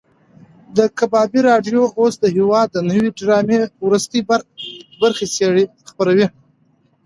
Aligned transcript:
د 0.77 0.79
کبابي 0.97 1.39
راډیو 1.49 1.81
اوس 1.99 2.13
د 2.19 2.25
هېواد 2.37 2.67
د 2.71 2.77
نوې 2.89 3.09
ډرامې 3.19 3.59
وروستۍ 3.85 4.21
برخه 5.01 5.25
خپروي. 5.89 6.27